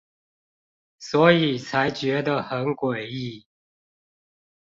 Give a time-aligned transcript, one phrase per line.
[0.97, 3.45] 所以才覺得很詭異